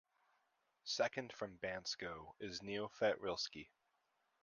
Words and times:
Second 0.83 1.31
from 1.31 1.59
Bansko 1.59 2.31
is 2.39 2.61
Neofit 2.61 3.19
Rilski. 3.19 3.69